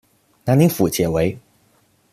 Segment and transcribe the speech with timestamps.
[0.45, 1.37] 南宁府解围。